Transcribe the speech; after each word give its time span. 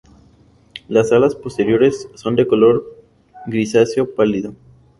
Las 0.87 1.11
alas 1.11 1.35
posteriores 1.35 2.09
son 2.15 2.35
de 2.35 2.47
color 2.47 2.83
grisáceo 3.45 4.15
pálido. 4.15 4.55